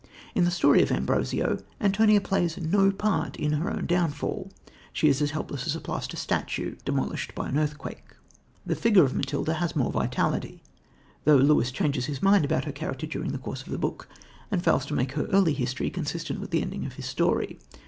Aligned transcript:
In 0.33 0.45
the 0.45 0.49
story 0.49 0.81
of 0.81 0.91
Ambrosio, 0.91 1.59
Antonia 1.79 2.19
plays 2.19 2.57
no 2.57 2.89
part 2.89 3.35
in 3.35 3.51
her 3.51 3.69
own 3.69 3.85
downfall. 3.85 4.49
She 4.91 5.09
is 5.09 5.21
as 5.21 5.29
helpless 5.29 5.67
as 5.67 5.75
a 5.75 5.79
plaster 5.79 6.17
statue 6.17 6.75
demolished 6.83 7.35
by 7.35 7.47
an 7.49 7.59
earthquake. 7.59 8.15
The 8.65 8.73
figure 8.75 9.03
of 9.03 9.13
Matilda 9.13 9.53
has 9.53 9.75
more 9.75 9.91
vitality, 9.91 10.63
though 11.25 11.35
Lewis 11.35 11.69
changes 11.71 12.07
his 12.07 12.19
mind 12.23 12.43
about 12.45 12.65
her 12.65 12.71
character 12.71 13.05
during 13.05 13.31
the 13.31 13.37
course 13.37 13.61
of 13.61 13.69
the 13.69 13.77
book, 13.77 14.09
and 14.49 14.63
fails 14.63 14.87
to 14.87 14.95
make 14.95 15.11
her 15.11 15.25
early 15.27 15.53
history 15.53 15.91
consistent 15.91 16.39
with 16.39 16.49
the 16.49 16.63
ending 16.63 16.83
of 16.87 16.93
his 16.93 17.05
story. 17.05 17.59